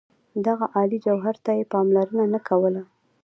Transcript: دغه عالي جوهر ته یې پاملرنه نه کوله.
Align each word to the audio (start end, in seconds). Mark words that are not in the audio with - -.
دغه 0.45 0.65
عالي 0.75 0.97
جوهر 1.05 1.35
ته 1.45 1.51
یې 1.57 1.69
پاملرنه 1.73 2.25
نه 2.33 2.39
کوله. 2.47 2.83